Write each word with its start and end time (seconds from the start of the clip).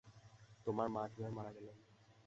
তোমার 0.65 0.87
মা 0.89 1.03
কিভাবে 1.11 1.33
মারা 1.37 1.51
গেলেন? 1.55 1.77